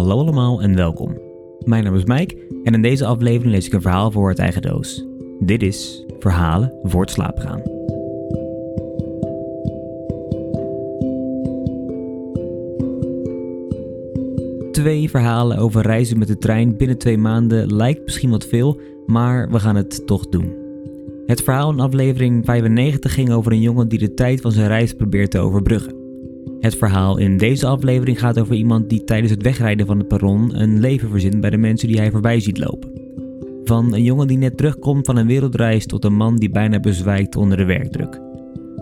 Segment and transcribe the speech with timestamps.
[0.00, 1.18] Hallo allemaal en welkom.
[1.64, 4.62] Mijn naam is Mike en in deze aflevering lees ik een verhaal voor het eigen
[4.62, 5.06] doos.
[5.40, 7.62] Dit is Verhalen voor het slapen gaan.
[14.72, 19.50] Twee verhalen over reizen met de trein binnen twee maanden lijkt misschien wat veel, maar
[19.50, 20.54] we gaan het toch doen.
[21.26, 24.94] Het verhaal in aflevering 95 ging over een jongen die de tijd van zijn reis
[24.94, 25.99] probeert te overbruggen.
[26.60, 30.60] Het verhaal in deze aflevering gaat over iemand die tijdens het wegrijden van het perron
[30.60, 32.90] een leven verzint bij de mensen die hij voorbij ziet lopen.
[33.64, 37.36] Van een jongen die net terugkomt van een wereldreis tot een man die bijna bezwijkt
[37.36, 38.20] onder de werkdruk.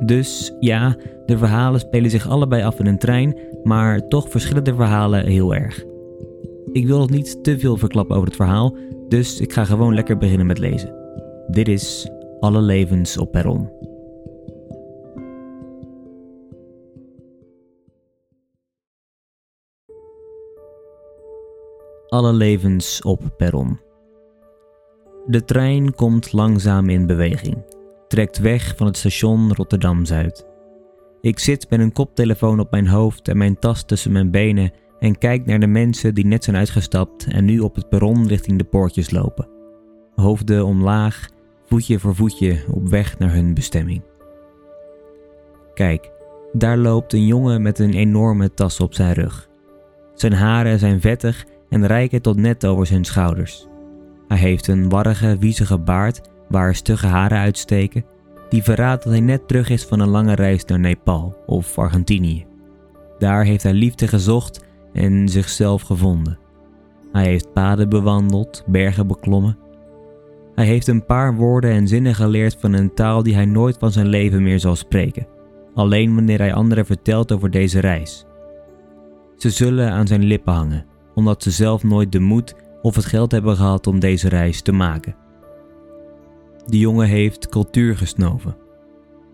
[0.05, 4.75] Dus ja, de verhalen spelen zich allebei af in een trein, maar toch verschillen de
[4.75, 5.85] verhalen heel erg.
[6.73, 8.77] Ik wil nog niet te veel verklappen over het verhaal,
[9.09, 10.95] dus ik ga gewoon lekker beginnen met lezen.
[11.49, 13.69] Dit is Alle levens op perron.
[22.09, 23.81] Alle levens op perron.
[25.27, 27.65] De trein komt langzaam in beweging,
[28.09, 30.47] trekt weg van het station Rotterdam Zuid.
[31.21, 35.19] Ik zit met een koptelefoon op mijn hoofd en mijn tas tussen mijn benen en
[35.19, 38.65] kijk naar de mensen die net zijn uitgestapt en nu op het perron richting de
[38.65, 39.49] poortjes lopen.
[40.15, 41.29] Hoofden omlaag,
[41.67, 44.03] voetje voor voetje op weg naar hun bestemming.
[45.75, 46.11] Kijk,
[46.53, 49.49] daar loopt een jongen met een enorme tas op zijn rug.
[50.15, 53.67] Zijn haren zijn vettig en reiken tot net over zijn schouders.
[54.29, 58.05] Hij heeft een warrige, wiezige baard waar stugge haren uitsteken,
[58.49, 62.47] die verraadt dat hij net terug is van een lange reis naar Nepal of Argentinië.
[63.19, 66.39] Daar heeft hij liefde gezocht en zichzelf gevonden.
[67.13, 69.59] Hij heeft paden bewandeld, bergen beklommen.
[70.55, 73.93] Hij heeft een paar woorden en zinnen geleerd van een taal die hij nooit van
[73.93, 75.27] zijn leven meer zal spreken,
[75.75, 78.27] alleen wanneer hij anderen vertelt over deze reis.
[79.37, 80.85] Ze zullen aan zijn lippen hangen,
[81.19, 84.73] omdat ze zelf nooit de moed of het geld hebben gehad om deze reis te
[84.73, 85.17] maken.
[86.67, 88.57] De jongen heeft cultuur gesnoven.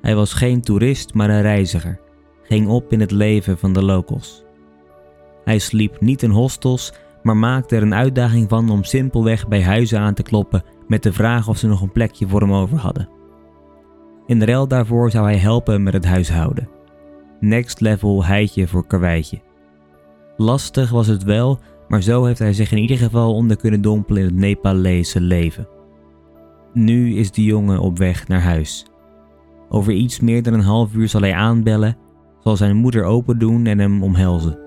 [0.01, 2.01] Hij was geen toerist, maar een reiziger,
[2.43, 4.45] ging op in het leven van de locals.
[5.45, 9.99] Hij sliep niet in hostels, maar maakte er een uitdaging van om simpelweg bij huizen
[9.99, 13.09] aan te kloppen met de vraag of ze nog een plekje voor hem over hadden.
[14.27, 16.69] In de ruil daarvoor zou hij helpen met het huishouden.
[17.41, 19.41] Next level heitje voor karweitje.
[20.37, 24.23] Lastig was het wel, maar zo heeft hij zich in ieder geval onder kunnen dompelen
[24.23, 25.69] in het Nepalese leven.
[26.73, 28.87] Nu is de jongen op weg naar huis.
[29.69, 31.97] Over iets meer dan een half uur zal hij aanbellen,
[32.41, 34.59] zal zijn moeder open doen en hem omhelzen.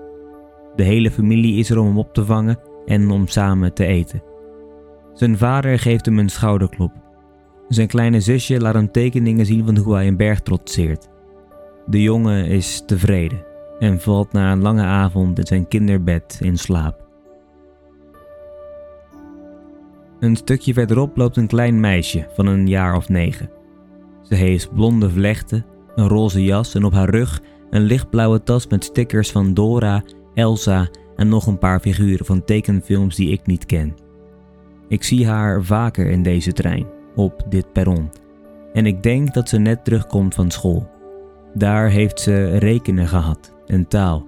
[0.76, 4.22] De hele familie is er om hem op te vangen en om samen te eten.
[5.12, 6.92] Zijn vader geeft hem een schouderklop.
[7.68, 11.08] Zijn kleine zusje laat hem tekeningen zien van hoe hij een berg trotseert.
[11.86, 13.44] De jongen is tevreden
[13.78, 17.07] en valt na een lange avond in zijn kinderbed in slaap.
[20.20, 23.50] Een stukje verderop loopt een klein meisje van een jaar of negen.
[24.22, 27.40] Ze heeft blonde vlechten, een roze jas en op haar rug
[27.70, 30.02] een lichtblauwe tas met stickers van Dora
[30.34, 33.94] Elsa en nog een paar figuren van tekenfilms die ik niet ken.
[34.88, 38.10] Ik zie haar vaker in deze trein, op dit perron,
[38.72, 40.90] en ik denk dat ze net terugkomt van school.
[41.54, 44.26] Daar heeft ze rekenen gehad en taal.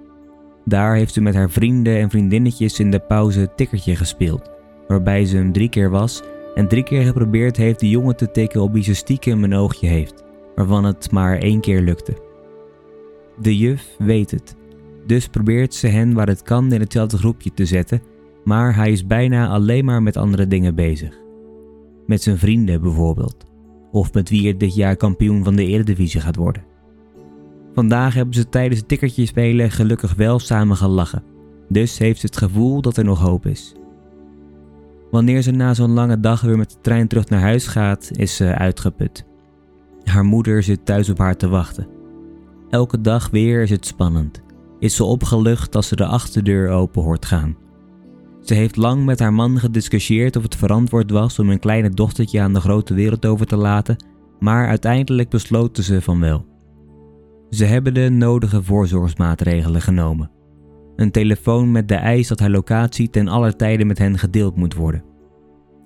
[0.64, 4.50] Daar heeft ze met haar vrienden en vriendinnetjes in de pauze tikkertje gespeeld,
[4.90, 6.22] waarbij ze hem drie keer was
[6.54, 9.86] en drie keer geprobeerd heeft de jongen te tikken op wie ze stiekem een oogje
[9.86, 10.24] heeft,
[10.54, 12.16] waarvan het maar één keer lukte.
[13.40, 14.58] De juf weet het
[15.06, 18.02] dus probeert ze hen waar het kan in hetzelfde groepje te zetten,
[18.44, 21.18] maar hij is bijna alleen maar met andere dingen bezig.
[22.06, 23.44] Met zijn vrienden bijvoorbeeld,
[23.92, 26.64] of met wie er dit jaar kampioen van de Eredivisie gaat worden.
[27.74, 31.22] Vandaag hebben ze tijdens het tikkertje spelen gelukkig wel samen gelachen,
[31.68, 33.74] dus heeft ze het gevoel dat er nog hoop is.
[35.10, 38.36] Wanneer ze na zo'n lange dag weer met de trein terug naar huis gaat, is
[38.36, 39.24] ze uitgeput.
[40.04, 41.88] Haar moeder zit thuis op haar te wachten.
[42.70, 44.42] Elke dag weer is het spannend
[44.80, 47.56] is ze opgelucht als ze de achterdeur open hoort gaan.
[48.42, 52.40] Ze heeft lang met haar man gediscussieerd of het verantwoord was om een kleine dochtertje
[52.40, 53.96] aan de grote wereld over te laten,
[54.38, 56.46] maar uiteindelijk besloten ze van wel.
[57.50, 60.30] Ze hebben de nodige voorzorgsmaatregelen genomen.
[61.00, 64.74] Een telefoon met de eis dat haar locatie ten aller tijde met hen gedeeld moet
[64.74, 65.04] worden.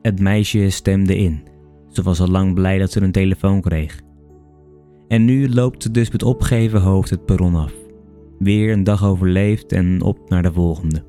[0.03, 1.43] Het meisje stemde in.
[1.89, 4.01] Ze was al lang blij dat ze een telefoon kreeg.
[5.09, 7.73] En nu loopt ze dus met opgeven hoofd het perron af.
[8.39, 11.05] Weer een dag overleefd en op naar de volgende.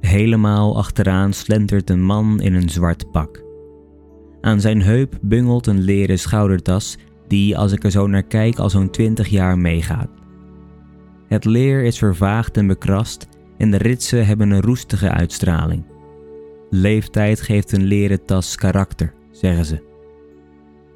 [0.00, 3.44] Helemaal achteraan slentert een man in een zwart pak.
[4.40, 8.70] Aan zijn heup bungelt een leren schoudertas die, als ik er zo naar kijk, al
[8.70, 10.24] zo'n 20 jaar meegaat.
[11.28, 13.28] Het leer is vervaagd en bekrast
[13.58, 15.84] en de ritsen hebben een roestige uitstraling.
[16.70, 19.84] Leeftijd geeft een leren tas karakter, zeggen ze.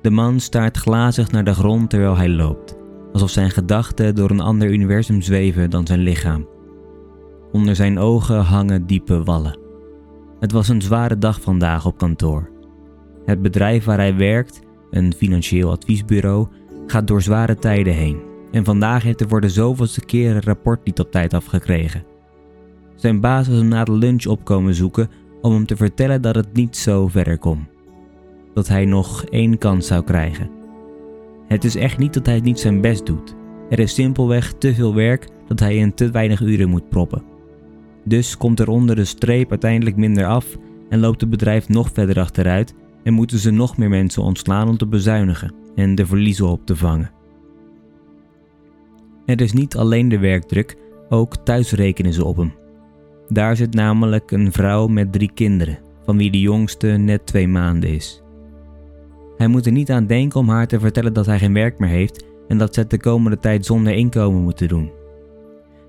[0.03, 2.77] De man staart glazig naar de grond terwijl hij loopt,
[3.13, 6.49] alsof zijn gedachten door een ander universum zweven dan zijn lichaam.
[7.53, 9.59] Onder zijn ogen hangen diepe wallen.
[10.41, 12.51] Het was een zware dag vandaag op kantoor.
[13.25, 14.61] Het bedrijf waar hij werkt,
[14.91, 16.49] een financieel adviesbureau,
[16.87, 18.30] gaat door zware tijden heen.
[18.51, 22.05] En vandaag heeft hij voor de zoveelste keer een rapport niet op tijd afgekregen.
[22.95, 25.09] Zijn baas was hem na de lunch opkomen zoeken
[25.41, 27.67] om hem te vertellen dat het niet zo verder kon.
[28.55, 30.51] Dat hij nog één kans zou krijgen.
[31.47, 33.35] Het is echt niet dat hij niet zijn best doet.
[33.71, 37.23] Er is simpelweg te veel werk dat hij in te weinig uren moet proppen.
[38.05, 40.57] Dus komt er onder de streep uiteindelijk minder af
[40.89, 44.77] en loopt het bedrijf nog verder achteruit en moeten ze nog meer mensen ontslaan om
[44.77, 47.11] te bezuinigen en de verliezen op te vangen.
[49.31, 50.77] Het is niet alleen de werkdruk,
[51.09, 52.53] ook thuis rekenen ze op hem.
[53.29, 57.91] Daar zit namelijk een vrouw met drie kinderen, van wie de jongste net twee maanden
[57.91, 58.23] is.
[59.37, 61.89] Hij moet er niet aan denken om haar te vertellen dat hij geen werk meer
[61.89, 64.91] heeft en dat ze het de komende tijd zonder inkomen moeten doen.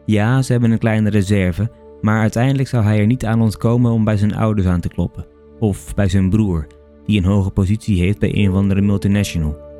[0.06, 1.72] Ja, ze hebben een kleine reserve,
[2.02, 5.28] maar uiteindelijk zou hij er niet aan ontkomen om bij zijn ouders aan te kloppen,
[5.60, 6.68] of bij zijn broer,
[7.06, 9.70] die een hoge positie heeft bij een van de multinational.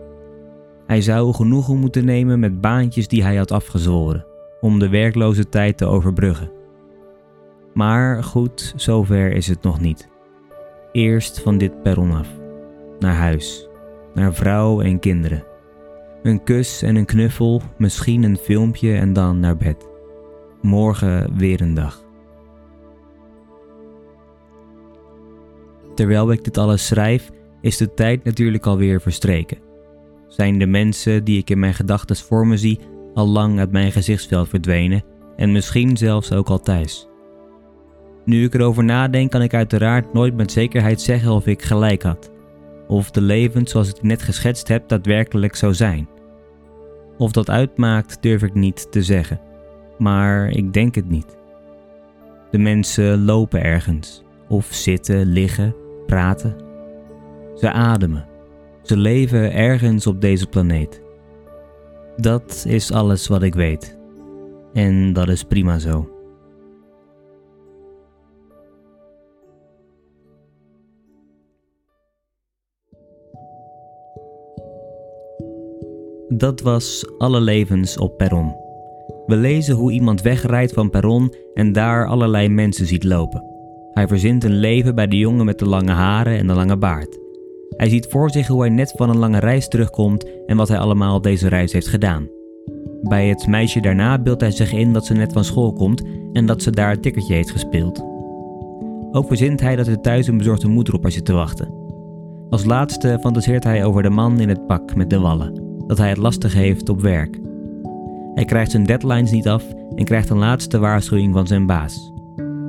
[0.92, 4.26] Hij zou genoegen moeten nemen met baantjes die hij had afgezworen,
[4.62, 6.52] om de werkloze tijd te overbruggen.
[7.74, 10.10] Maar goed, zover is het nog niet.
[10.92, 12.28] Eerst van dit perron af.
[13.00, 13.68] Naar huis.
[14.14, 15.44] Naar vrouw en kinderen.
[16.24, 19.88] Een kus en een knuffel, misschien een filmpje en dan naar bed.
[20.62, 22.04] Morgen weer een dag.
[25.96, 27.30] Terwijl ik dit alles schrijf,
[27.62, 29.71] is de tijd natuurlijk alweer verstreken.
[30.32, 32.80] Zijn de mensen die ik in mijn gedachten voor me zie
[33.14, 35.04] al lang uit mijn gezichtsveld verdwenen
[35.36, 37.08] en misschien zelfs ook al thuis.
[38.26, 42.32] Nu ik erover nadenk, kan ik uiteraard nooit met zekerheid zeggen of ik gelijk had.
[42.88, 46.10] Of de levens zoals ik net geschetst heb daadwerkelijk zou zijn.
[47.18, 49.42] Of dat uitmaakt, durf ik niet te zeggen.
[49.98, 51.38] Maar ik denk het niet.
[52.52, 55.76] De mensen lopen ergens, of zitten, liggen,
[56.06, 56.56] praten.
[57.56, 58.31] Ze ademen.
[58.82, 61.02] Ze leven ergens op deze planeet.
[62.16, 63.98] Dat is alles wat ik weet.
[64.74, 66.10] En dat is prima zo.
[76.30, 78.56] Dat was Alle levens op perron.
[79.26, 83.44] We lezen hoe iemand wegrijdt van perron en daar allerlei mensen ziet lopen.
[83.92, 87.20] Hij verzint een leven bij de jongen met de lange haren en de lange baard.
[87.82, 90.78] Hij ziet voor zich hoe hij net van een lange reis terugkomt en wat hij
[90.78, 92.28] allemaal op deze reis heeft gedaan.
[93.02, 96.04] Bij het meisje daarna beeldt hij zich in dat ze net van school komt
[96.34, 98.00] en dat ze daar het tikkertje heeft gespeeld.
[99.12, 101.74] Ook verzint hij dat er thuis een bezorgde moeder op haar zit te wachten.
[102.50, 106.10] Als laatste fantaseert hij over de man in het pak met de wallen, dat hij
[106.10, 107.40] het lastig heeft op werk.
[108.34, 109.64] Hij krijgt zijn deadlines niet af
[109.96, 112.14] en krijgt een laatste waarschuwing van zijn baas.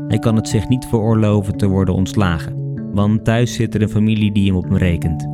[0.08, 2.61] Hij kan het zich niet veroorloven te worden ontslagen,
[2.92, 5.28] want thuis zit er een familie die hem op hem rekent.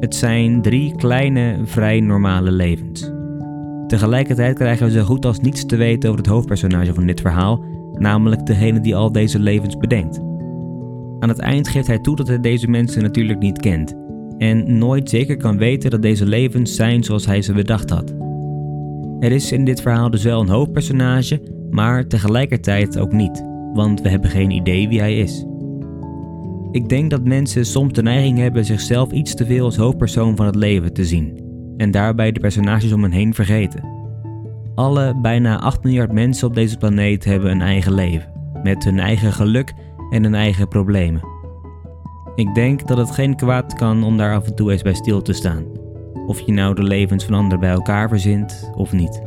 [0.00, 3.12] Het zijn drie kleine, vrij normale levens.
[3.86, 7.64] Tegelijkertijd krijgen we zo goed als niets te weten over het hoofdpersonage van dit verhaal,
[7.92, 10.20] namelijk degene die al deze levens bedenkt.
[11.18, 13.96] Aan het eind geeft hij toe dat hij deze mensen natuurlijk niet kent
[14.38, 18.14] en nooit zeker kan weten dat deze levens zijn zoals hij ze bedacht had.
[19.20, 24.08] Er is in dit verhaal dus wel een hoofdpersonage, maar tegelijkertijd ook niet, want we
[24.08, 25.44] hebben geen idee wie hij is.
[26.70, 30.46] Ik denk dat mensen soms de neiging hebben zichzelf iets te veel als hoofdpersoon van
[30.46, 31.46] het leven te zien
[31.76, 33.96] en daarbij de personages om hen heen vergeten.
[34.74, 38.32] Alle bijna 8 miljard mensen op deze planeet hebben een eigen leven,
[38.62, 39.74] met hun eigen geluk
[40.10, 41.22] en hun eigen problemen.
[42.34, 45.22] Ik denk dat het geen kwaad kan om daar af en toe eens bij stil
[45.22, 45.64] te staan,
[46.26, 49.22] of je nou de levens van anderen bij elkaar verzint of niet.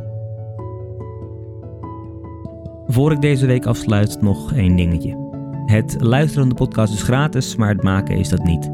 [2.86, 5.21] Voor ik deze week afsluit, nog één dingetje.
[5.72, 8.70] Het luisteren van de podcast is gratis, maar het maken is dat niet.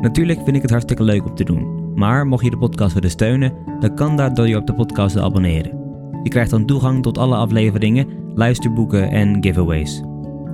[0.00, 1.92] Natuurlijk vind ik het hartstikke leuk om te doen.
[1.94, 5.14] Maar mocht je de podcast willen steunen, dan kan dat door je op de podcast
[5.14, 5.78] te abonneren.
[6.22, 10.02] Je krijgt dan toegang tot alle afleveringen, luisterboeken en giveaways.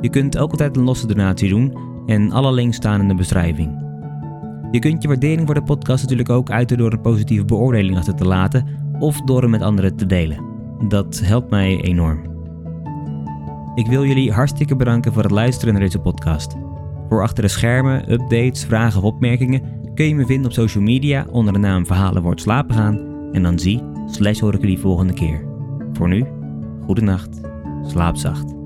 [0.01, 3.81] Je kunt ook altijd een losse donatie doen en alle links staan in de beschrijving.
[4.71, 8.15] Je kunt je waardering voor de podcast natuurlijk ook uiten door een positieve beoordeling achter
[8.15, 8.67] te laten
[8.99, 10.45] of door hem met anderen te delen.
[10.89, 12.32] Dat helpt mij enorm.
[13.75, 16.57] Ik wil jullie hartstikke bedanken voor het luisteren naar deze podcast.
[17.09, 19.63] Voor achter de schermen, updates, vragen of opmerkingen
[19.95, 22.99] kun je me vinden op social media onder de naam Verhalen wordt slapen gaan
[23.33, 25.45] en dan zie slash hoor ik jullie volgende keer.
[25.93, 26.27] Voor nu,
[26.85, 27.41] goede nacht,
[27.87, 28.62] slaap zacht.